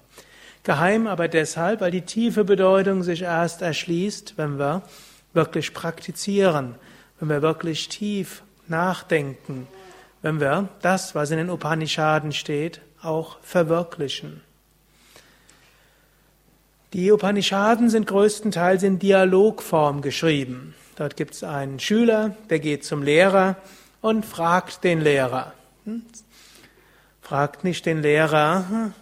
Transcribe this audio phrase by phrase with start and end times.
[0.63, 4.81] Geheim aber deshalb, weil die tiefe Bedeutung sich erst erschließt, wenn wir
[5.33, 6.75] wirklich praktizieren,
[7.19, 9.67] wenn wir wirklich tief nachdenken,
[10.21, 14.41] wenn wir das, was in den Upanishaden steht, auch verwirklichen.
[16.93, 20.73] Die Upanishaden sind größtenteils in Dialogform geschrieben.
[20.95, 23.57] Dort gibt es einen Schüler, der geht zum Lehrer
[24.01, 25.53] und fragt den Lehrer.
[25.83, 26.03] Hm?
[27.21, 28.93] Fragt nicht den Lehrer hm?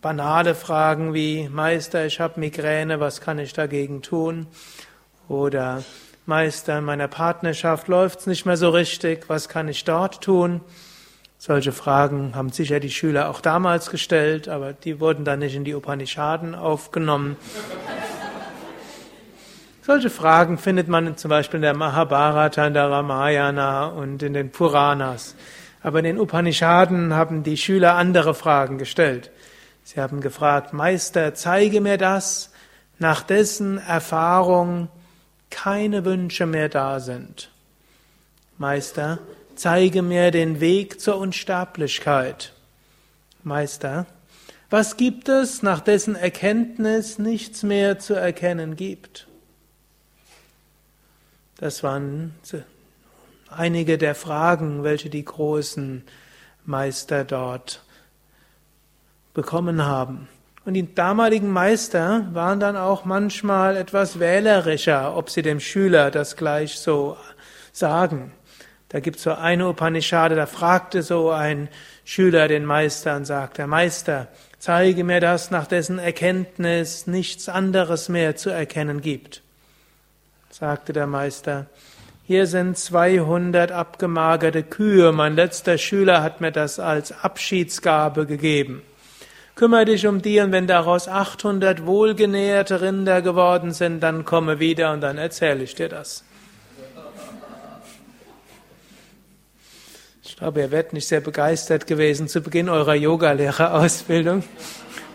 [0.00, 4.46] banale Fragen wie Meister, ich habe Migräne, was kann ich dagegen tun?
[5.28, 5.82] Oder
[6.24, 10.60] Meister, in meiner Partnerschaft läuft's nicht mehr so richtig, was kann ich dort tun?
[11.36, 15.64] Solche Fragen haben sicher die Schüler auch damals gestellt, aber die wurden dann nicht in
[15.64, 17.36] die Upanishaden aufgenommen.
[19.82, 24.52] Solche Fragen findet man zum Beispiel in der Mahabharata, in der Ramayana und in den
[24.52, 25.34] Puranas.
[25.82, 29.32] Aber in den Upanishaden haben die Schüler andere Fragen gestellt.
[29.82, 32.52] Sie haben gefragt, Meister, zeige mir das,
[33.00, 34.88] nach dessen Erfahrung
[35.52, 37.50] keine Wünsche mehr da sind.
[38.58, 39.20] Meister,
[39.54, 42.52] zeige mir den Weg zur Unsterblichkeit.
[43.44, 44.06] Meister,
[44.70, 49.28] was gibt es, nach dessen Erkenntnis nichts mehr zu erkennen gibt?
[51.58, 52.34] Das waren
[53.50, 56.02] einige der Fragen, welche die großen
[56.64, 57.84] Meister dort
[59.34, 60.28] bekommen haben.
[60.64, 66.36] Und die damaligen Meister waren dann auch manchmal etwas wählerischer, ob sie dem Schüler das
[66.36, 67.16] gleich so
[67.72, 68.32] sagen.
[68.88, 71.68] Da gibt's so eine Upanishade, da fragte so ein
[72.04, 74.28] Schüler den Meister und sagte, Meister,
[74.58, 79.42] zeige mir das, nach dessen Erkenntnis nichts anderes mehr zu erkennen gibt.
[80.50, 81.66] Sagte der Meister,
[82.24, 88.82] hier sind 200 abgemagerte Kühe, mein letzter Schüler hat mir das als Abschiedsgabe gegeben.
[89.54, 94.92] Kümmere dich um die und wenn daraus 800 wohlgenährte Rinder geworden sind, dann komme wieder
[94.92, 96.24] und dann erzähle ich dir das.
[100.22, 104.42] Ich glaube, ihr werdet nicht sehr begeistert gewesen zu Beginn eurer Yogalehrerausbildung,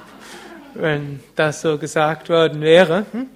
[0.76, 3.08] wenn das so gesagt worden wäre.
[3.12, 3.28] Hm?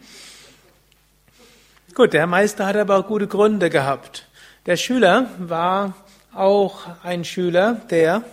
[1.95, 4.28] Gut, der Meister hat aber auch gute Gründe gehabt.
[4.67, 5.95] Der Schüler war
[6.34, 8.23] auch ein Schüler, der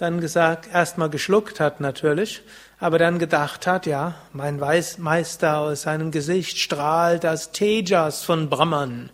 [0.00, 2.42] dann gesagt, erstmal geschluckt hat natürlich,
[2.78, 9.10] aber dann gedacht hat, ja, mein Meister aus seinem Gesicht strahlt das Tejas von Brahman,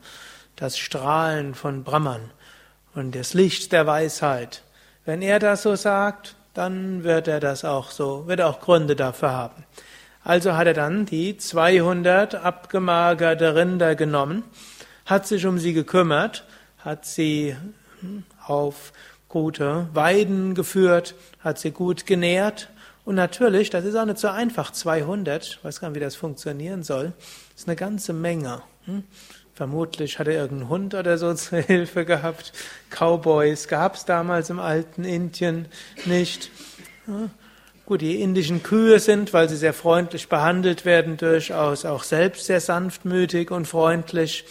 [0.54, 2.30] das Strahlen von Brahman
[2.94, 4.62] und das Licht der Weisheit.
[5.04, 9.32] Wenn er das so sagt, dann wird er das auch so, wird auch Gründe dafür
[9.32, 9.64] haben.
[10.22, 14.44] Also hat er dann die 200 abgemagerte Rinder genommen,
[15.04, 16.44] hat sich um sie gekümmert,
[16.78, 17.56] hat sie
[18.46, 18.92] auf
[19.28, 22.70] gute Weiden geführt, hat sie gut genährt.
[23.04, 26.16] Und natürlich, das ist auch nicht so einfach, 200, ich weiß gar nicht, wie das
[26.16, 27.12] funktionieren soll,
[27.54, 28.62] ist eine ganze Menge.
[28.86, 29.04] Hm?
[29.54, 32.52] Vermutlich hat er irgendeinen Hund oder so zur Hilfe gehabt.
[32.90, 35.66] Cowboys gab es damals im alten Indien
[36.04, 36.50] nicht.
[37.06, 37.30] Ja.
[37.86, 42.60] Gut, die indischen Kühe sind, weil sie sehr freundlich behandelt werden, durchaus auch selbst sehr
[42.60, 44.44] sanftmütig und freundlich.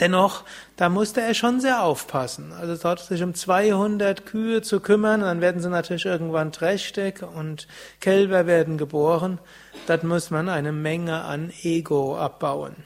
[0.00, 0.44] Dennoch,
[0.76, 2.52] da musste er schon sehr aufpassen.
[2.52, 7.66] Also dort sich um 200 Kühe zu kümmern, dann werden sie natürlich irgendwann trächtig und
[8.00, 9.38] Kälber werden geboren.
[9.86, 12.76] Dort muss man eine Menge an Ego abbauen.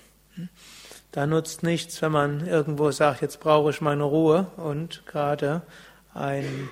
[1.11, 5.61] Da nutzt nichts, wenn man irgendwo sagt, jetzt brauche ich meine Ruhe und gerade
[6.15, 6.71] ein,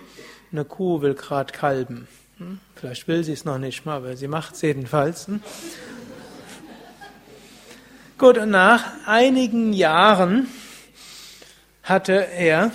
[0.51, 2.09] eine Kuh will gerade kalben.
[2.39, 2.59] Hm?
[2.75, 5.29] Vielleicht will sie es noch nicht mal, aber sie macht es jedenfalls.
[8.21, 10.47] Gut, und nach einigen Jahren
[11.83, 12.71] hatte er,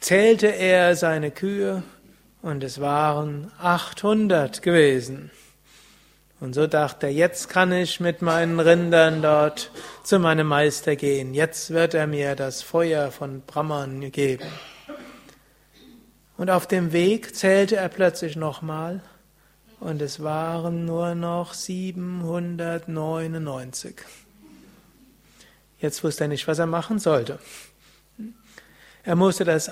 [0.00, 1.82] zählte er seine Kühe
[2.42, 5.30] und es waren 800 gewesen.
[6.40, 9.70] Und so dachte er, jetzt kann ich mit meinen Rindern dort
[10.04, 11.32] zu meinem Meister gehen.
[11.32, 14.44] Jetzt wird er mir das Feuer von Brahman geben.
[16.36, 19.00] Und auf dem Weg zählte er plötzlich nochmal
[19.80, 23.96] und es waren nur noch 799.
[25.78, 27.38] Jetzt wusste er nicht, was er machen sollte.
[29.04, 29.70] Er musste das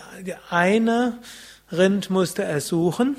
[0.51, 1.19] eine
[1.73, 3.17] Rind musste er suchen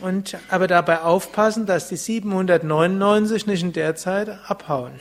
[0.00, 4.92] und aber dabei aufpassen, dass die 799 nicht in der Zeit abhauen.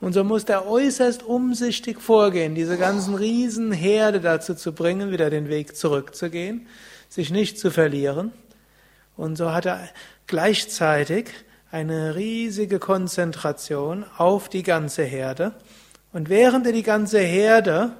[0.00, 5.48] Und so muss er äußerst umsichtig vorgehen, diese ganzen Riesenherde dazu zu bringen, wieder den
[5.48, 6.66] Weg zurückzugehen,
[7.08, 8.32] sich nicht zu verlieren.
[9.16, 9.88] Und so hat er
[10.26, 11.30] gleichzeitig
[11.70, 15.52] eine riesige Konzentration auf die ganze Herde.
[16.12, 17.92] Und während er die ganze Herde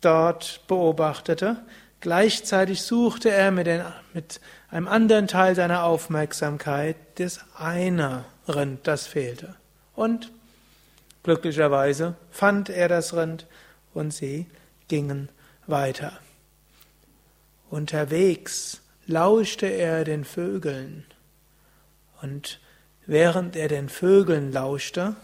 [0.00, 1.56] dort beobachtete,
[2.00, 3.82] gleichzeitig suchte er mit, den,
[4.14, 4.40] mit
[4.70, 9.54] einem anderen Teil seiner Aufmerksamkeit das eine Rind, das fehlte.
[9.94, 10.32] Und
[11.22, 13.46] glücklicherweise fand er das Rind
[13.92, 14.46] und sie
[14.88, 15.28] gingen
[15.66, 16.12] weiter.
[17.68, 18.80] Unterwegs
[19.10, 21.04] lauschte er den Vögeln
[22.22, 22.60] und
[23.06, 25.16] während er den Vögeln lauschte,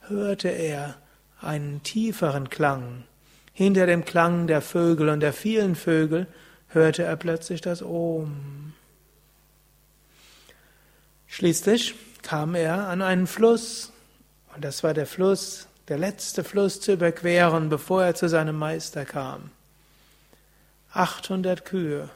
[0.00, 0.96] hörte er
[1.40, 3.04] einen tieferen Klang.
[3.52, 6.26] Hinter dem Klang der Vögel und der vielen Vögel
[6.68, 8.74] hörte er plötzlich das Om.
[11.26, 13.92] Schließlich kam er an einen Fluss,
[14.54, 19.04] und das war der Fluss, der letzte Fluss zu überqueren, bevor er zu seinem Meister
[19.04, 19.50] kam.
[20.92, 22.10] 800 Kühe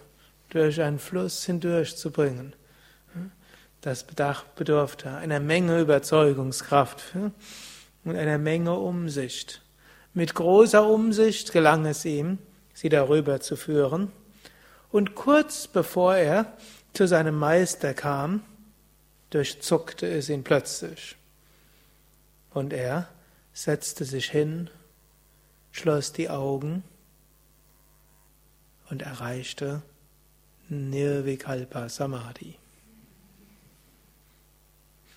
[0.52, 2.54] durch einen Fluss hindurch zu bringen,
[3.80, 7.02] das bedurfte einer Menge Überzeugungskraft
[8.04, 9.62] und einer Menge Umsicht.
[10.12, 12.38] Mit großer Umsicht gelang es ihm,
[12.74, 14.12] sie darüber zu führen,
[14.90, 16.52] und kurz bevor er
[16.92, 18.42] zu seinem Meister kam,
[19.30, 21.16] durchzuckte es ihn plötzlich.
[22.50, 23.08] Und er
[23.54, 24.68] setzte sich hin,
[25.70, 26.84] schloss die Augen
[28.90, 29.80] und erreichte
[30.72, 32.56] Nirvikalpa Samadhi.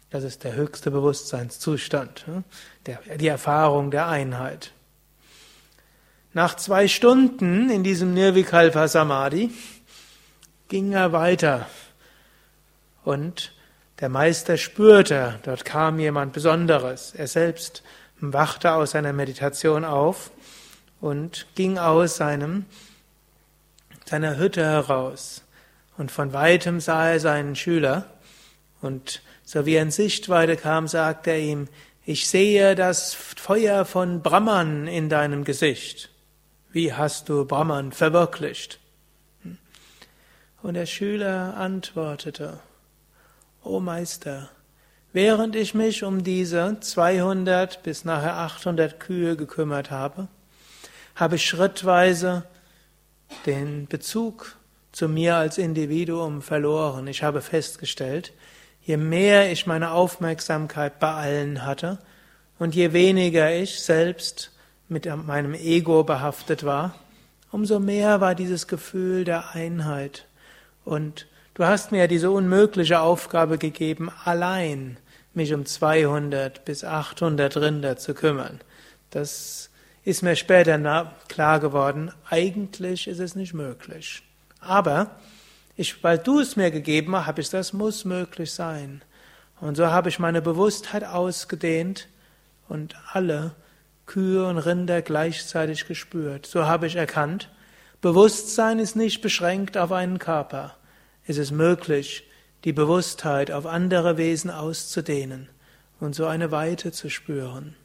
[0.09, 2.43] Das ist der höchste Bewusstseinszustand, hm?
[3.19, 4.71] die Erfahrung der Einheit.
[6.33, 9.51] Nach zwei Stunden in diesem Nirvikalpa Samadhi
[10.67, 11.67] ging er weiter
[13.05, 13.53] und
[14.01, 17.13] der Meister spürte, dort kam jemand Besonderes.
[17.15, 17.81] Er selbst
[18.19, 20.31] wachte aus seiner Meditation auf
[20.99, 22.65] und ging aus seinem,
[24.05, 25.44] seiner Hütte heraus.
[25.97, 28.05] Und von weitem sah er seinen Schüler
[28.81, 31.67] und so wie er in Sichtweite kam, sagte er ihm,
[32.05, 36.09] ich sehe das Feuer von Brahman in deinem Gesicht.
[36.71, 38.79] Wie hast du Brahman verwirklicht?
[40.61, 42.59] Und der Schüler antwortete,
[43.63, 44.49] O Meister,
[45.13, 50.27] während ich mich um diese 200 bis nachher 800 Kühe gekümmert habe,
[51.15, 52.43] habe ich schrittweise
[53.45, 54.55] den Bezug
[54.95, 57.07] zu mir als Individuum verloren.
[57.07, 58.31] Ich habe festgestellt,
[58.81, 61.99] je mehr ich meine Aufmerksamkeit bei allen hatte
[62.59, 64.53] und je weniger ich selbst
[64.87, 66.95] mit meinem Ego behaftet war,
[67.51, 70.27] umso mehr war dieses Gefühl der Einheit.
[70.85, 74.95] Und du hast mir diese unmögliche Aufgabe gegeben, allein
[75.33, 78.61] mich um 200 bis 800 Rinder zu kümmern.
[79.09, 79.71] Das
[80.05, 84.23] ist mir später klar geworden, eigentlich ist es nicht möglich.
[84.65, 85.11] Aber
[85.75, 89.01] ich, weil du es mir gegeben hast, habe ich das muss möglich sein.
[89.59, 92.07] Und so habe ich meine Bewusstheit ausgedehnt
[92.67, 93.55] und alle
[94.05, 96.45] Kühe und Rinder gleichzeitig gespürt.
[96.45, 97.49] So habe ich erkannt,
[98.01, 100.75] Bewusstsein ist nicht beschränkt auf einen Körper.
[101.25, 102.23] Es ist möglich,
[102.63, 105.49] die Bewusstheit auf andere Wesen auszudehnen
[105.99, 107.75] und so eine Weite zu spüren.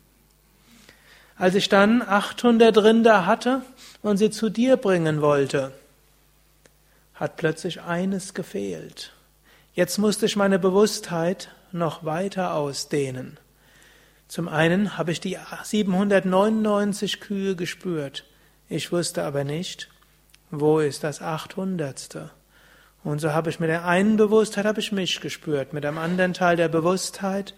[1.36, 3.62] Als ich dann 800 Rinder hatte
[4.02, 5.72] und sie zu dir bringen wollte,
[7.20, 9.12] hat plötzlich eines gefehlt.
[9.74, 13.38] Jetzt musste ich meine Bewusstheit noch weiter ausdehnen.
[14.26, 18.24] Zum einen habe ich die 799 Kühe gespürt.
[18.68, 19.90] Ich wusste aber nicht,
[20.50, 22.30] wo ist das 800.
[23.04, 26.32] Und so habe ich mit der einen Bewusstheit habe ich mich gespürt, mit dem anderen
[26.32, 27.54] Teil der Bewusstheit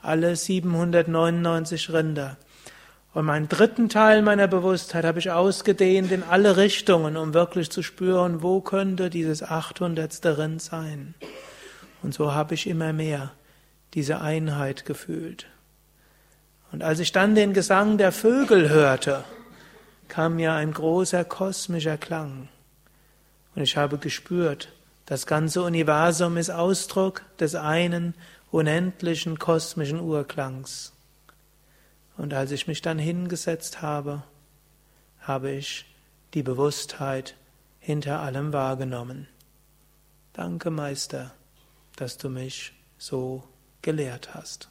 [0.00, 2.38] alle 799 Rinder.
[3.14, 7.82] Und meinen dritten Teil meiner Bewusstheit habe ich ausgedehnt in alle Richtungen, um wirklich zu
[7.82, 11.14] spüren, wo könnte dieses achthundertste Rind sein.
[12.02, 13.32] Und so habe ich immer mehr
[13.92, 15.46] diese Einheit gefühlt.
[16.72, 19.24] Und als ich dann den Gesang der Vögel hörte,
[20.08, 22.48] kam mir ein großer kosmischer Klang.
[23.54, 24.72] Und ich habe gespürt,
[25.04, 28.14] das ganze Universum ist Ausdruck des einen
[28.50, 30.92] unendlichen kosmischen Urklangs.
[32.16, 34.22] Und als ich mich dann hingesetzt habe,
[35.20, 35.86] habe ich
[36.34, 37.36] die Bewusstheit
[37.80, 39.28] hinter allem wahrgenommen.
[40.32, 41.32] Danke, Meister,
[41.96, 43.42] dass du mich so
[43.82, 44.68] gelehrt hast.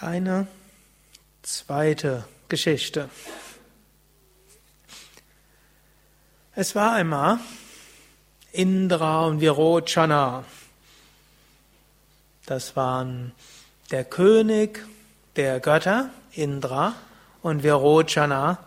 [0.00, 0.48] Eine
[1.42, 3.08] zweite Geschichte.
[6.54, 7.38] Es war einmal
[8.52, 10.44] Indra und Virochana.
[12.44, 13.32] Das waren
[13.90, 14.84] der König
[15.36, 16.94] der Götter, Indra,
[17.40, 18.58] und Virochana,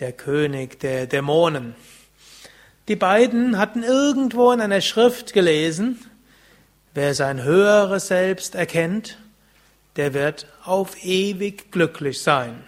[0.00, 1.76] der König der Dämonen.
[2.88, 6.04] Die beiden hatten irgendwo in einer Schrift gelesen,
[6.94, 9.18] wer sein höheres Selbst erkennt,
[9.94, 12.64] der wird auf ewig glücklich sein.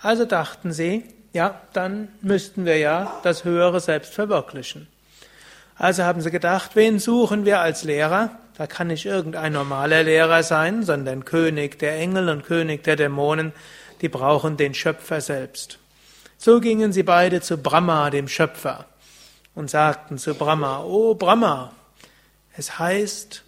[0.00, 4.86] Also dachten sie, ja, dann müssten wir ja das höhere Selbst verwirklichen.
[5.76, 8.30] Also haben sie gedacht, wen suchen wir als Lehrer?
[8.56, 13.52] Da kann nicht irgendein normaler Lehrer sein, sondern König der Engel und König der Dämonen,
[14.00, 15.78] die brauchen den Schöpfer selbst.
[16.38, 18.86] So gingen sie beide zu Brahma, dem Schöpfer,
[19.54, 21.72] und sagten zu Brahma, O Brahma,
[22.56, 23.42] es heißt,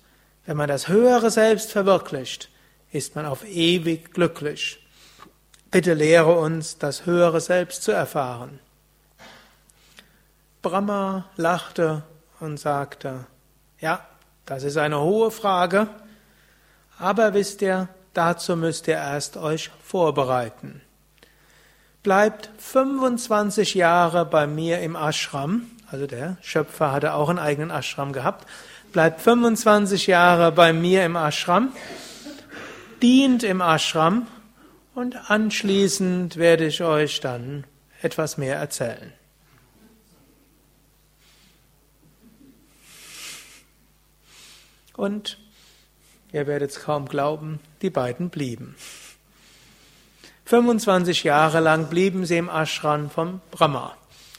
[0.46, 2.48] wenn man das höhere Selbst verwirklicht,
[2.90, 4.84] ist man auf ewig glücklich.
[5.70, 8.58] Bitte lehre uns, das höhere Selbst zu erfahren.
[10.62, 12.02] Brahma lachte
[12.40, 13.26] und sagte,
[13.80, 14.00] ja,
[14.44, 15.88] das ist eine hohe Frage,
[16.98, 20.80] aber wisst ihr, dazu müsst ihr erst euch vorbereiten.
[22.02, 28.12] Bleibt 25 Jahre bei mir im Ashram, also der Schöpfer hatte auch einen eigenen Ashram
[28.12, 28.46] gehabt,
[28.92, 31.72] bleibt 25 Jahre bei mir im Ashram,
[33.02, 34.26] dient im Ashram
[34.94, 37.64] und anschließend werde ich euch dann
[38.00, 39.12] etwas mehr erzählen.
[44.96, 45.38] Und
[46.32, 48.74] ihr werdet es kaum glauben, die beiden blieben.
[50.46, 53.96] 25 Jahre lang blieben sie im Ashram vom Brahma.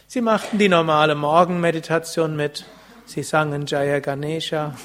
[0.07, 2.65] Sie machten die normale Morgenmeditation mit.
[3.05, 4.75] Sie sangen Jaya Ganesha.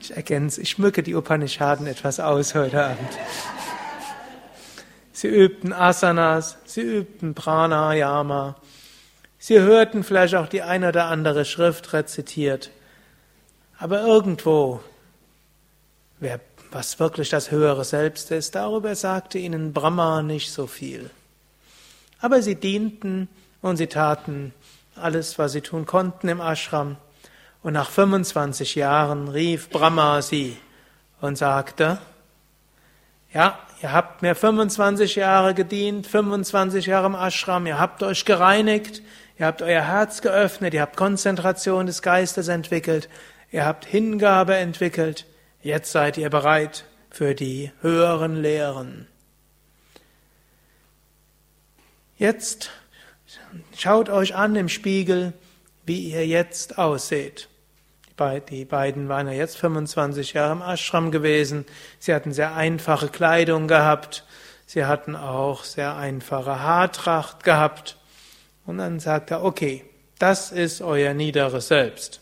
[0.00, 3.18] Ich ergänze, ich schmücke die Upanishaden etwas aus heute Abend.
[5.12, 8.56] Sie übten Asanas, sie übten Pranayama.
[9.38, 12.70] Sie hörten vielleicht auch die eine oder andere Schrift rezitiert.
[13.78, 14.80] Aber irgendwo,
[16.18, 21.10] wer, was wirklich das höhere Selbst ist, darüber sagte ihnen Brahma nicht so viel.
[22.20, 23.28] Aber sie dienten
[23.62, 24.52] und sie taten
[24.96, 26.96] alles, was sie tun konnten im Ashram.
[27.62, 30.56] Und nach 25 Jahren rief Brahma sie
[31.20, 31.98] und sagte,
[33.32, 39.02] ja, ihr habt mir 25 Jahre gedient, 25 Jahre im Ashram, ihr habt euch gereinigt,
[39.38, 43.08] ihr habt euer Herz geöffnet, ihr habt Konzentration des Geistes entwickelt,
[43.50, 45.26] ihr habt Hingabe entwickelt,
[45.62, 49.06] jetzt seid ihr bereit für die höheren Lehren.
[52.16, 52.70] Jetzt
[53.76, 55.32] schaut euch an im Spiegel,
[55.86, 57.48] wie ihr jetzt ausseht.
[58.50, 61.64] Die beiden waren ja jetzt 25 Jahre im Ashram gewesen.
[62.00, 64.24] Sie hatten sehr einfache Kleidung gehabt.
[64.66, 67.96] Sie hatten auch sehr einfache Haartracht gehabt.
[68.66, 69.84] Und dann sagt er, okay,
[70.18, 72.20] das ist euer niederes Selbst.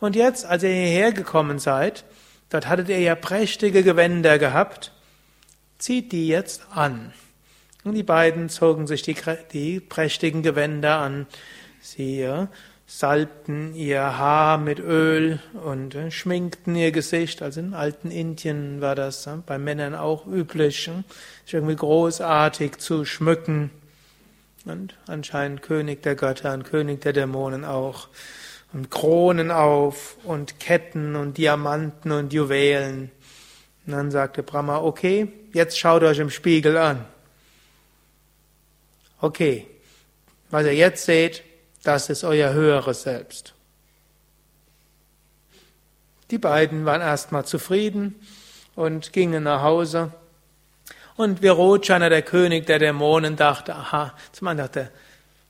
[0.00, 2.04] Und jetzt, als ihr hierher gekommen seid,
[2.48, 4.92] dort hattet ihr ja prächtige Gewänder gehabt,
[5.78, 7.12] zieht die jetzt an.
[7.84, 9.16] Und die beiden zogen sich die,
[9.52, 11.26] die prächtigen Gewänder an.
[11.80, 12.26] Sie
[12.90, 17.40] salbten ihr Haar mit Öl und äh, schminkten ihr Gesicht.
[17.40, 21.04] Also im alten Indien war das äh, bei Männern auch üblich, äh,
[21.44, 23.70] sich irgendwie großartig zu schmücken.
[24.64, 28.08] Und anscheinend König der Götter und König der Dämonen auch.
[28.72, 33.10] Und Kronen auf und Ketten und Diamanten und Juwelen.
[33.86, 37.04] Und dann sagte Brahma, okay, jetzt schaut euch im Spiegel an.
[39.20, 39.66] Okay,
[40.50, 41.42] was ihr jetzt seht,
[41.82, 43.54] das ist euer höheres Selbst.
[46.30, 48.14] Die beiden waren erstmal zufrieden
[48.76, 50.12] und gingen nach Hause.
[51.16, 54.90] Und Virochana, der König der Dämonen, dachte, aha, zum anderen dachte,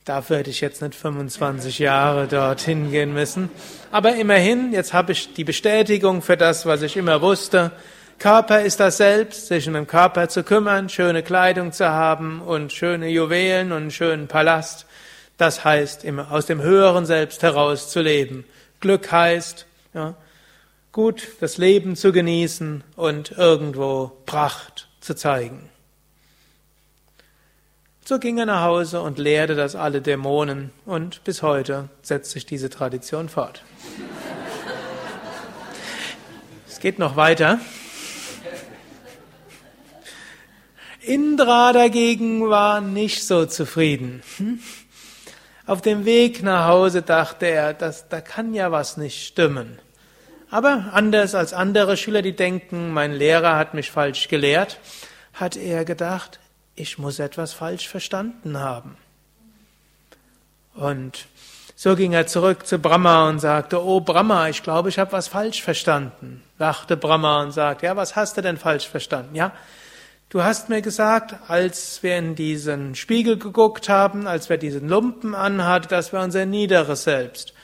[0.05, 3.51] Dafür hätte ich jetzt nicht 25 Jahre dorthin gehen müssen.
[3.91, 7.71] Aber immerhin, jetzt habe ich die Bestätigung für das, was ich immer wusste.
[8.19, 12.73] Körper ist das Selbst, sich um den Körper zu kümmern, schöne Kleidung zu haben und
[12.73, 14.87] schöne Juwelen und einen schönen Palast.
[15.37, 18.45] Das heißt, aus dem höheren Selbst heraus zu leben.
[18.81, 20.15] Glück heißt, ja,
[20.93, 25.71] gut das Leben zu genießen und irgendwo Pracht zu zeigen.
[28.11, 32.45] So ging er nach Hause und lehrte das alle Dämonen und bis heute setzt sich
[32.45, 33.63] diese Tradition fort.
[36.69, 37.61] es geht noch weiter.
[41.01, 44.25] Indra dagegen war nicht so zufrieden.
[44.39, 44.59] Hm?
[45.67, 49.79] Auf dem Weg nach Hause dachte er, dass, da kann ja was nicht stimmen.
[50.51, 54.81] Aber anders als andere Schüler, die denken, mein Lehrer hat mich falsch gelehrt,
[55.33, 56.41] hat er gedacht,
[56.75, 58.97] ich muss etwas falsch verstanden haben.
[60.75, 61.27] Und
[61.77, 65.29] so ging er zurück zu Brahma und sagte, oh Brahma, ich glaube, ich habe was
[65.29, 66.43] falsch verstanden.
[66.59, 69.35] Lachte Brahma und sagte, ja, was hast du denn falsch verstanden?
[69.35, 69.53] Ja,
[70.29, 75.35] du hast mir gesagt, als wir in diesen Spiegel geguckt haben, als wir diesen Lumpen
[75.35, 77.55] anhatten, das war unser niederes Selbst.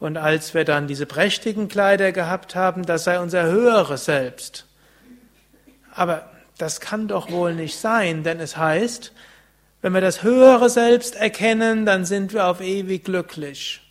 [0.00, 4.66] Und als wir dann diese prächtigen Kleider gehabt haben, das sei unser höheres Selbst.
[5.94, 9.12] Aber das kann doch wohl nicht sein, denn es heißt,
[9.82, 13.82] wenn wir das höhere Selbst erkennen, dann sind wir auf ewig glücklich.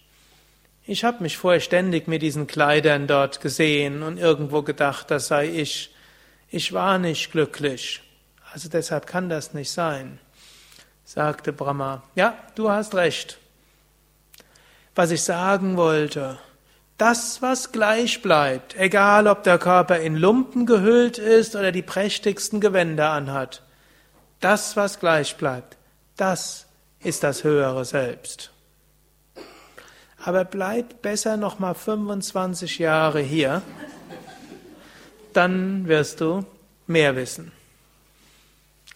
[0.87, 5.47] Ich habe mich vorher ständig mit diesen Kleidern dort gesehen und irgendwo gedacht, das sei
[5.47, 5.93] ich.
[6.49, 8.01] Ich war nicht glücklich.
[8.53, 10.19] Also deshalb kann das nicht sein,
[11.03, 12.03] sagte Brahma.
[12.15, 13.37] Ja, du hast recht.
[14.93, 16.37] Was ich sagen wollte,
[16.97, 22.61] das, was gleich bleibt, egal ob der Körper in Lumpen gehüllt ist oder die prächtigsten
[22.61, 23.63] Gewänder anhat,
[24.39, 25.77] das, was gleich bleibt,
[26.15, 26.67] das
[26.99, 28.51] ist das höhere Selbst.
[30.23, 33.61] Aber bleib besser noch mal 25 Jahre hier,
[35.33, 36.45] dann wirst du
[36.87, 37.51] mehr wissen.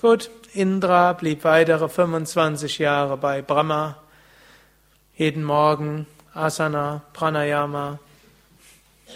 [0.01, 3.97] Gut, Indra blieb weitere 25 Jahre bei Brahma.
[5.15, 6.07] Jeden Morgen
[6.39, 7.99] Asana, Pranayama,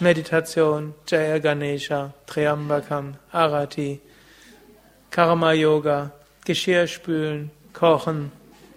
[0.00, 4.00] Meditation, Jaya Ganesha, Triambakam, Arati,
[5.10, 6.10] Karma Yoga,
[6.44, 8.30] Geschirr spülen, kochen,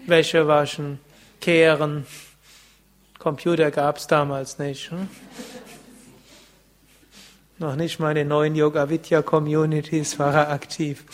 [0.06, 1.00] Wäsche waschen,
[1.40, 2.06] kehren.
[3.18, 4.90] Computer gab es damals nicht.
[4.90, 5.08] Hm?
[7.58, 11.04] Noch nicht mal in den neuen Yoga Vidya Communities war er aktiv.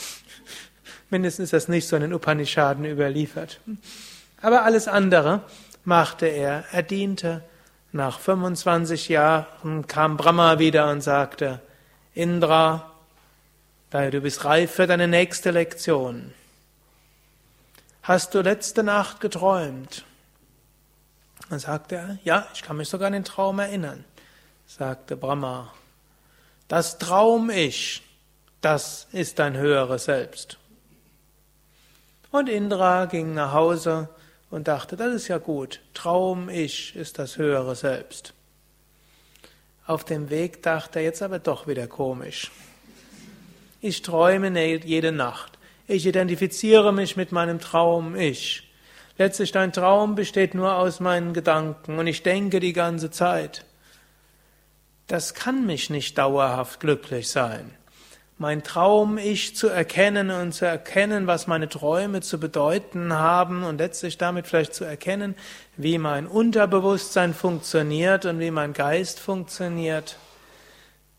[1.09, 3.61] Mindestens ist das nicht so in den Upanishaden überliefert.
[4.43, 5.41] Aber alles andere
[5.85, 6.65] machte er.
[6.73, 7.43] Er diente.
[7.93, 11.61] Nach 25 Jahren kam Brahma wieder und sagte,
[12.15, 12.91] Indra,
[13.91, 16.33] du bist reif für deine nächste Lektion.
[18.03, 20.05] Hast du letzte Nacht geträumt?
[21.49, 24.05] Dann sagte er, ja, ich kann mich sogar an den Traum erinnern.
[24.67, 25.73] Sagte Brahma,
[26.69, 28.03] das Traum-Ich,
[28.61, 30.59] das ist dein höheres Selbst.
[32.31, 34.09] Und Indra ging nach Hause
[34.55, 38.35] und dachte, das ist ja gut, Traum-Ich ist das höhere Selbst.
[39.85, 42.53] Auf dem Weg dachte er jetzt aber doch wieder komisch.
[43.81, 45.59] Ich träume jede Nacht.
[45.89, 48.71] Ich identifiziere mich mit meinem Traum-Ich.
[49.19, 53.65] Letztlich dein Traum besteht nur aus meinen Gedanken und ich denke die ganze Zeit.
[55.09, 57.73] Das kann mich nicht dauerhaft glücklich sein
[58.39, 64.19] mein Traum-Ich zu erkennen und zu erkennen, was meine Träume zu bedeuten haben und letztlich
[64.19, 65.37] damit vielleicht zu erkennen,
[65.77, 70.19] wie mein Unterbewusstsein funktioniert und wie mein Geist funktioniert,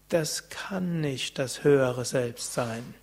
[0.10, 2.94] das kann nicht das höhere Selbst sein.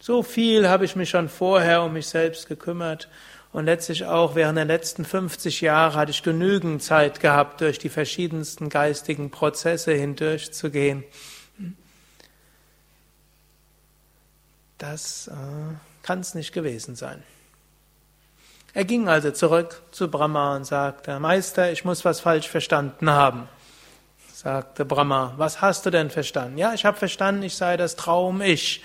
[0.00, 3.08] So viel habe ich mich schon vorher um mich selbst gekümmert
[3.52, 7.88] und letztlich auch während der letzten 50 Jahre hatte ich genügend Zeit gehabt, durch die
[7.88, 11.04] verschiedensten geistigen Prozesse hindurchzugehen.
[14.90, 15.32] Das äh,
[16.02, 17.22] kann es nicht gewesen sein.
[18.74, 23.48] Er ging also zurück zu Brahma und sagte, Meister, ich muss was falsch verstanden haben.
[24.30, 26.58] Sagte Brahma, was hast du denn verstanden?
[26.58, 28.82] Ja, ich habe verstanden, ich sei das Traum-Ich.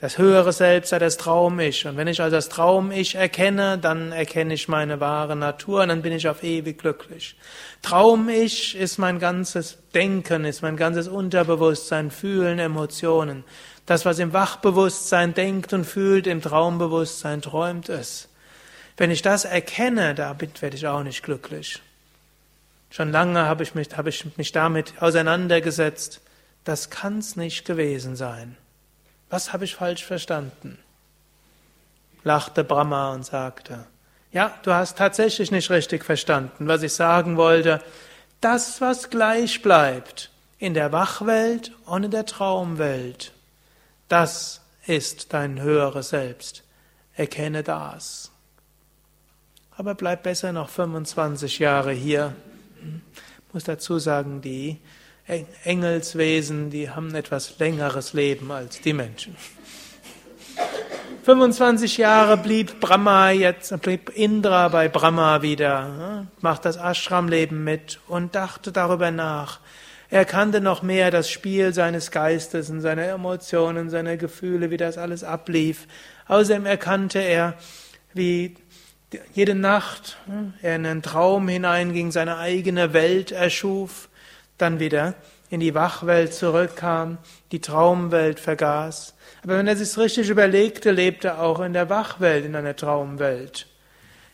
[0.00, 1.86] Das höhere Selbst sei das Traum-Ich.
[1.86, 6.02] Und wenn ich also das Traum-Ich erkenne, dann erkenne ich meine wahre Natur und dann
[6.02, 7.36] bin ich auf ewig glücklich.
[7.82, 13.44] Traum-Ich ist mein ganzes Denken, ist mein ganzes Unterbewusstsein, Fühlen, Emotionen.
[13.86, 18.28] Das, was im Wachbewusstsein denkt und fühlt, im Traumbewusstsein träumt es.
[18.96, 21.80] Wenn ich das erkenne, damit werde ich auch nicht glücklich.
[22.90, 26.20] Schon lange habe ich mich, habe ich mich damit auseinandergesetzt.
[26.64, 28.56] Das kann es nicht gewesen sein.
[29.30, 30.78] Was habe ich falsch verstanden?
[32.22, 33.86] Lachte Brahma und sagte,
[34.30, 37.80] Ja, du hast tatsächlich nicht richtig verstanden, was ich sagen wollte.
[38.42, 43.32] Das, was gleich bleibt in der Wachwelt und in der Traumwelt,
[44.12, 46.64] das ist dein höheres Selbst.
[47.14, 48.30] Erkenne das.
[49.74, 52.36] Aber bleib besser noch 25 Jahre hier.
[53.48, 54.76] Ich muss dazu sagen, die
[55.64, 59.34] Engelswesen, die haben etwas längeres Leben als die Menschen.
[61.24, 68.34] 25 Jahre blieb Brahma jetzt, blieb Indra bei Brahma wieder, macht das Ashram-Leben mit und
[68.34, 69.60] dachte darüber nach.
[70.12, 74.98] Er kannte noch mehr das Spiel seines Geistes und seiner Emotionen, seiner Gefühle, wie das
[74.98, 75.86] alles ablief.
[76.28, 77.54] Außerdem erkannte er,
[78.12, 78.56] wie
[79.32, 80.18] jede Nacht
[80.60, 84.10] er in einen Traum hineinging, seine eigene Welt erschuf,
[84.58, 85.14] dann wieder
[85.48, 87.16] in die Wachwelt zurückkam,
[87.50, 89.14] die Traumwelt vergaß.
[89.42, 93.66] Aber wenn er sich richtig überlegte, lebte er auch in der Wachwelt, in einer Traumwelt.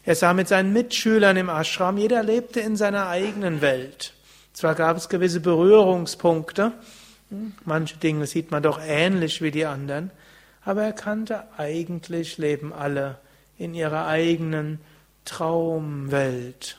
[0.04, 4.14] Er sah mit seinen Mitschülern im Ashram, jeder lebte in seiner eigenen Welt.
[4.58, 6.72] Zwar gab es gewisse Berührungspunkte,
[7.64, 10.10] manche Dinge sieht man doch ähnlich wie die anderen,
[10.64, 13.18] aber er kannte eigentlich leben alle
[13.56, 14.80] in ihrer eigenen
[15.24, 16.76] Traumwelt.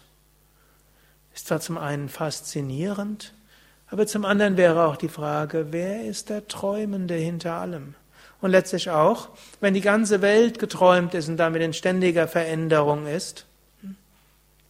[1.33, 3.33] Ist zwar zum einen faszinierend,
[3.89, 7.95] aber zum anderen wäre auch die Frage, wer ist der Träumende hinter allem?
[8.41, 9.29] Und letztlich auch,
[9.61, 13.45] wenn die ganze Welt geträumt ist und damit in ständiger Veränderung ist,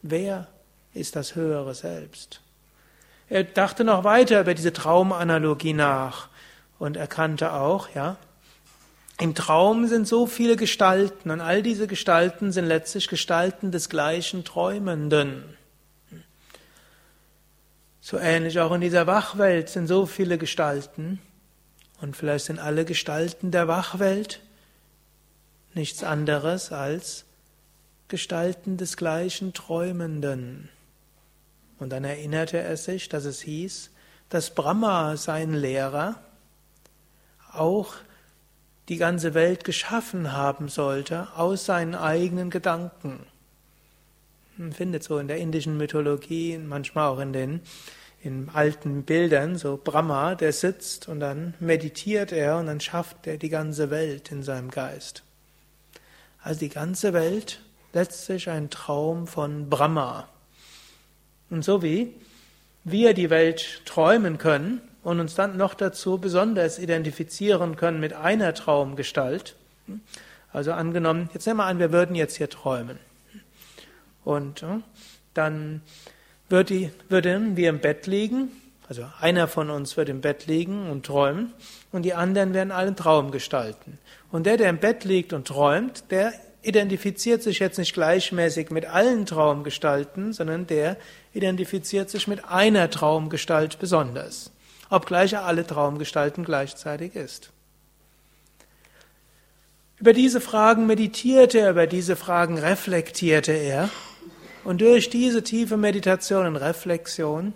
[0.04, 0.46] wer
[0.94, 2.42] ist das höhere Selbst?
[3.30, 6.30] Er dachte noch weiter über diese Traumanalogie nach
[6.80, 8.18] und erkannte auch, ja,
[9.20, 14.46] im Traum sind so viele Gestalten und all diese Gestalten sind letztlich Gestalten des gleichen
[14.46, 15.44] Träumenden.
[18.00, 21.20] So ähnlich auch in dieser Wachwelt sind so viele Gestalten.
[22.02, 24.40] Und vielleicht sind alle Gestalten der Wachwelt
[25.74, 27.26] nichts anderes als
[28.08, 30.70] Gestalten des gleichen Träumenden.
[31.80, 33.92] Und dann erinnerte er sich, dass es hieß,
[34.30, 36.22] dass Brahma, sein Lehrer,
[37.54, 37.96] auch
[38.90, 43.26] die ganze Welt geschaffen haben sollte aus seinen eigenen Gedanken.
[44.58, 47.62] Man findet so in der indischen Mythologie, manchmal auch in den
[48.22, 53.38] in alten Bildern, so Brahma, der sitzt und dann meditiert er und dann schafft er
[53.38, 55.24] die ganze Welt in seinem Geist.
[56.42, 57.62] Also die ganze Welt
[57.94, 60.28] letztlich ein Traum von Brahma.
[61.50, 62.14] Und so wie
[62.84, 68.54] wir die Welt träumen können und uns dann noch dazu besonders identifizieren können mit einer
[68.54, 69.56] Traumgestalt,
[70.52, 72.98] also angenommen, jetzt nehmen wir an, wir würden jetzt hier träumen.
[74.24, 74.64] Und
[75.34, 75.82] dann
[76.50, 78.52] würden wir im Bett liegen,
[78.88, 81.54] also einer von uns wird im Bett liegen und träumen,
[81.92, 84.00] und die anderen werden alle Traum gestalten.
[84.32, 88.86] Und der, der im Bett liegt und träumt, der identifiziert sich jetzt nicht gleichmäßig mit
[88.86, 90.98] allen Traumgestalten, sondern der
[91.34, 94.52] identifiziert sich mit einer Traumgestalt besonders,
[94.90, 97.52] obgleich er alle Traumgestalten gleichzeitig ist.
[100.00, 103.90] Über diese Fragen meditierte er, über diese Fragen reflektierte er
[104.64, 107.54] und durch diese tiefe Meditation und Reflexion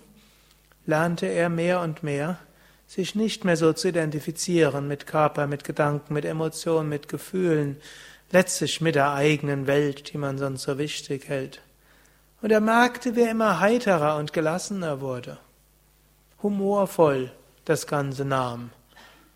[0.86, 2.38] lernte er mehr und mehr,
[2.86, 7.78] sich nicht mehr so zu identifizieren mit Körper, mit Gedanken, mit Emotionen, mit Gefühlen,
[8.32, 11.62] letztlich mit der eigenen Welt, die man sonst so wichtig hält.
[12.44, 15.38] Und er merkte, wie er immer heiterer und gelassener wurde,
[16.42, 17.32] humorvoll
[17.64, 18.72] das Ganze nahm,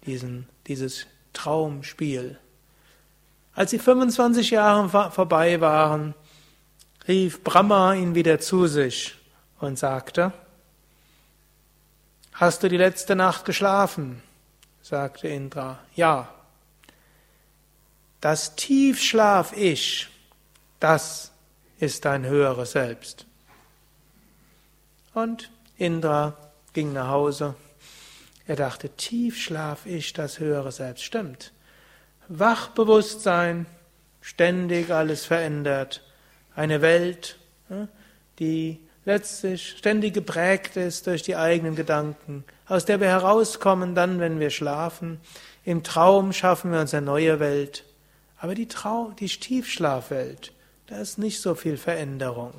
[0.06, 2.38] diesen, dieses Traumspiel.
[3.56, 6.16] Als die 25 Jahre vorbei waren,
[7.08, 9.16] rief Brahma ihn wieder zu sich
[9.62, 10.34] und sagte,
[12.34, 14.22] Hast du die letzte Nacht geschlafen?
[14.82, 15.80] sagte Indra.
[15.96, 16.28] Ja.
[18.20, 20.10] Das Tiefschlaf-Ich,
[20.82, 21.32] das
[21.80, 23.26] ist dein höheres Selbst.
[25.14, 26.36] Und Indra
[26.74, 27.56] ging nach Hause.
[28.46, 31.04] Er dachte, Tiefschlaf-Ich, das höhere Selbst.
[31.04, 31.54] Stimmt.
[32.28, 33.66] Wachbewusstsein,
[34.22, 36.04] ständig alles verändert
[36.56, 37.38] eine Welt,
[38.40, 44.40] die letztlich ständig geprägt ist durch die eigenen Gedanken, aus der wir herauskommen dann, wenn
[44.40, 45.22] wir schlafen.
[45.64, 47.86] Im Traum schaffen wir uns eine neue Welt.
[48.40, 50.52] Aber die, Trau die Tiefschlafwelt,
[50.88, 52.54] da ist nicht so viel Veränderung.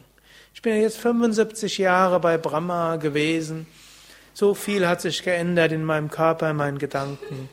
[0.55, 3.67] Ich bin jetzt 75 Jahre bei Brahma gewesen.
[4.35, 7.49] So viel hat sich geändert in meinem Körper, in meinen Gedanken.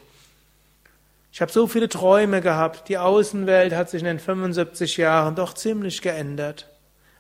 [1.32, 2.90] Ich habe so viele Träume gehabt.
[2.90, 6.70] Die Außenwelt hat sich in den 75 Jahren doch ziemlich geändert.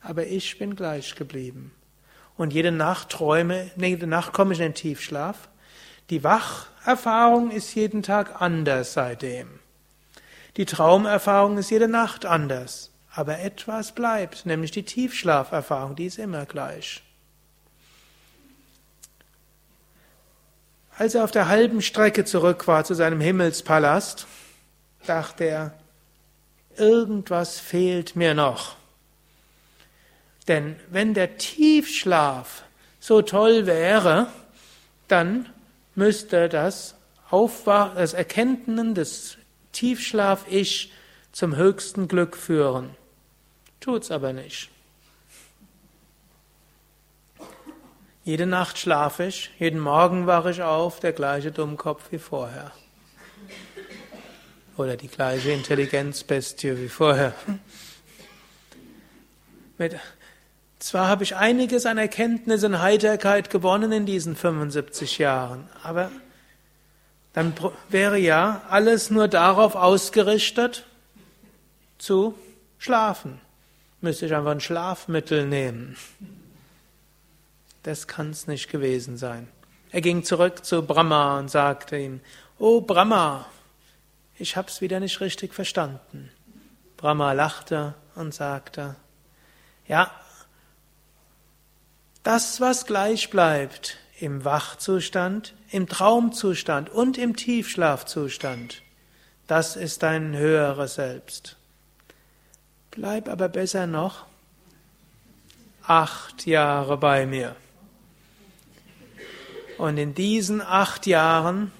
[0.01, 1.71] Aber ich bin gleich geblieben.
[2.37, 5.49] Und jede Nacht träume, jede Nacht komme ich in den Tiefschlaf.
[6.09, 9.47] Die Wacherfahrung ist jeden Tag anders seitdem.
[10.57, 12.91] Die Traumerfahrung ist jede Nacht anders.
[13.15, 17.01] Aber etwas bleibt, nämlich die Tiefschlaferfahrung, die ist immer gleich.
[20.97, 24.27] Als er auf der halben Strecke zurück war zu seinem Himmelspalast,
[25.05, 25.73] dachte er,
[26.77, 28.75] irgendwas fehlt mir noch.
[30.47, 32.63] Denn wenn der Tiefschlaf
[32.99, 34.27] so toll wäre,
[35.07, 35.49] dann
[35.95, 36.95] müsste das
[37.29, 39.37] Aufwach, das Erkenntnis des
[39.71, 40.91] Tiefschlaf-Ich
[41.31, 42.95] zum höchsten Glück führen.
[43.85, 44.71] Tut's aber nicht.
[48.23, 52.71] Jede Nacht schlafe ich, jeden Morgen wache ich auf, der gleiche Dummkopf wie vorher.
[54.75, 57.35] Oder die gleiche Intelligenzbestie wie vorher.
[59.77, 59.97] Mit,
[60.79, 66.11] zwar habe ich einiges an Erkenntnis und Heiterkeit gewonnen in diesen 75 Jahren, aber
[67.33, 67.53] dann
[67.89, 70.87] wäre ja alles nur darauf ausgerichtet,
[71.99, 72.33] zu
[72.79, 73.44] schlafen.
[74.05, 75.97] Müsste ich einfach ein Schlafmittel nehmen.
[77.81, 79.47] Das kann es nicht gewesen sein.
[79.89, 82.21] Er ging zurück zu Brahma und sagte ihm,
[82.59, 83.47] Oh Brahma,
[84.37, 86.29] ich hab's wieder nicht richtig verstanden.
[86.97, 88.95] Brahma lachte und sagte,
[89.87, 90.11] ja,
[92.21, 98.83] das, was gleich bleibt im Wachzustand, im Traumzustand und im Tiefschlafzustand,
[99.47, 101.57] das ist dein höheres Selbst.
[102.95, 104.25] Bleib aber besser noch
[105.83, 107.55] acht Jahre bei mir.
[109.77, 111.71] Und in diesen acht Jahren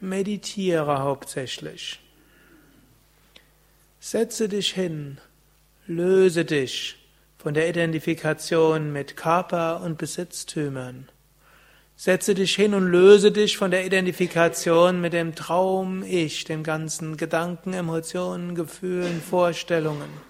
[0.00, 2.00] meditiere hauptsächlich.
[4.00, 5.18] Setze dich hin,
[5.86, 6.96] löse dich
[7.36, 11.10] von der Identifikation mit Körper und Besitztümern.
[11.96, 17.74] Setze dich hin und löse dich von der Identifikation mit dem Traum-Ich, den ganzen Gedanken,
[17.74, 20.29] Emotionen, Gefühlen, Vorstellungen.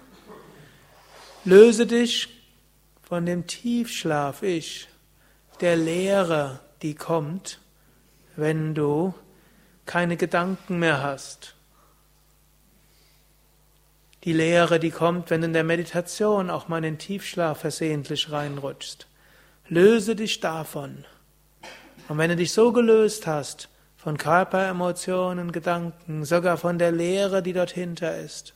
[1.43, 2.29] Löse dich
[3.01, 4.87] von dem Tiefschlaf-Ich,
[5.59, 7.57] der Leere, die kommt,
[8.35, 9.15] wenn du
[9.87, 11.55] keine Gedanken mehr hast.
[14.23, 18.31] Die Leere, die kommt, wenn du in der Meditation auch mal in den Tiefschlaf versehentlich
[18.31, 19.07] reinrutschst.
[19.67, 21.05] Löse dich davon.
[22.07, 27.41] Und wenn du dich so gelöst hast von Körper, Emotionen, Gedanken, sogar von der Leere,
[27.41, 28.53] die dort hinter ist,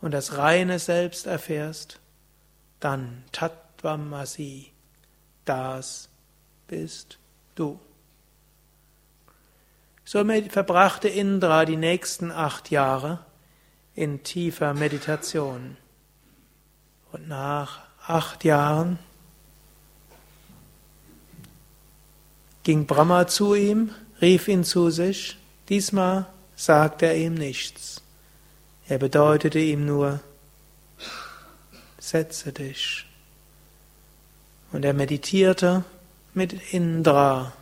[0.00, 2.00] und das reine Selbst erfährst,
[2.80, 4.70] dann Tattvamasi,
[5.44, 6.08] das
[6.66, 7.18] bist
[7.54, 7.78] du.
[10.04, 13.18] Somit verbrachte Indra die nächsten acht Jahre
[13.94, 15.76] in tiefer Meditation.
[17.12, 18.98] Und nach acht Jahren
[22.62, 25.36] ging Brahma zu ihm, rief ihn zu sich.
[25.68, 28.02] Diesmal sagte er ihm nichts.
[28.88, 30.20] Er bedeutete ihm nur,
[32.08, 33.06] setze dich.
[34.72, 35.84] Und er meditierte
[36.34, 37.52] mit Indra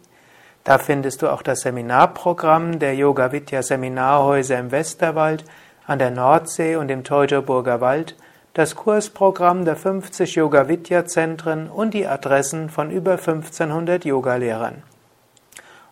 [0.64, 5.46] Da findest du auch das Seminarprogramm der Yoga Vidya Seminarhäuser im Westerwald,
[5.86, 8.16] an der Nordsee und im Teutoburger Wald,
[8.58, 14.82] das Kursprogramm der 50 Yoga Vidya Zentren und die Adressen von über 1500 Yogalehrern.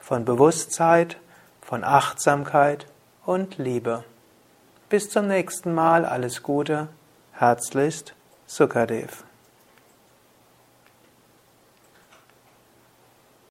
[0.08, 1.18] von Bewusstheit,
[1.62, 2.86] von Achtsamkeit
[3.26, 4.06] und Liebe.
[4.88, 6.88] Bis zum nächsten Mal, alles Gute,
[7.34, 8.14] herzlichst,
[8.46, 9.27] Sukadev.